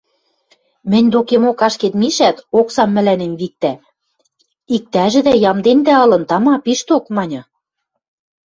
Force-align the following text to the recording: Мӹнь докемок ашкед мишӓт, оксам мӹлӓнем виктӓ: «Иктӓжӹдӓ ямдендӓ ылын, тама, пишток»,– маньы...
Мӹнь 0.89 1.07
докемок 1.13 1.59
ашкед 1.67 1.93
мишӓт, 2.01 2.37
оксам 2.59 2.89
мӹлӓнем 2.95 3.33
виктӓ: 3.39 3.73
«Иктӓжӹдӓ 4.75 5.33
ямдендӓ 5.49 5.93
ылын, 6.03 6.23
тама, 6.29 6.55
пишток»,– 6.65 7.03
маньы... 7.15 7.41